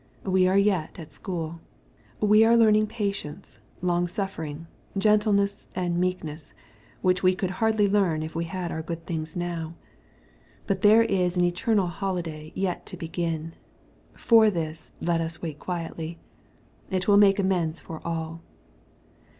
[0.25, 1.61] We are yet at school.
[2.19, 4.65] We are learning patience, longsuffering,
[4.97, 6.55] gentleness, and meekness,
[7.03, 9.75] which we could hardly learn if we had our good things now.
[10.65, 13.53] But there is an eternal holiday yet to begin.
[14.15, 16.17] For this let us wait quietly.
[16.89, 18.41] It will make amends for all.